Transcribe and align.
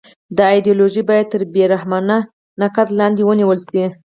دا 0.37 0.45
ایدیالوژي 0.53 1.03
باید 1.09 1.27
تر 1.33 1.41
بې 1.53 1.63
رحمانه 1.73 2.17
نقد 2.61 2.87
لاندې 2.99 3.21
ونیول 3.25 3.59
شي 3.69 3.83